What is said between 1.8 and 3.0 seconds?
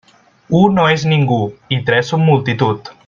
tres són multitud.